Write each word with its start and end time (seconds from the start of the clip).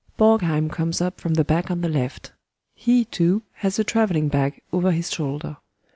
][BORGHEIM 0.17 0.69
comes 0.69 0.99
up 0.99 1.21
from 1.21 1.35
the 1.35 1.43
back 1.43 1.69
on 1.69 1.81
the 1.81 1.87
left. 1.87 2.31
He, 2.73 3.05
too, 3.05 3.43
has 3.57 3.77
a 3.77 3.83
travelling 3.83 4.29
bag 4.29 4.59
over 4.73 4.91
his 4.91 5.11
shoulder. 5.11 5.57